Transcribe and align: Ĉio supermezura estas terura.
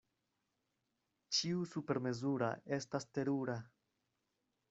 Ĉio 1.39 1.67
supermezura 1.73 2.49
estas 2.79 3.07
terura. 3.19 3.61